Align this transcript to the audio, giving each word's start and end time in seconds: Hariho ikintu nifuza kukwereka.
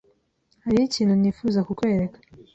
Hariho 0.63 0.83
ikintu 0.89 1.13
nifuza 1.21 1.59
kukwereka. 1.67 2.17